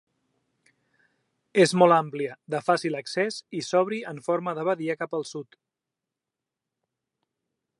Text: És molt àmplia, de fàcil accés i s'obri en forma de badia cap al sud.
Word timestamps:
És 1.63 1.73
molt 1.81 1.95
àmplia, 1.97 2.37
de 2.55 2.61
fàcil 2.69 2.97
accés 3.01 3.37
i 3.59 3.61
s'obri 3.67 4.01
en 4.13 4.23
forma 4.29 4.55
de 4.61 4.65
badia 4.71 4.97
cap 5.03 5.15
al 5.19 5.27
sud. 5.33 5.59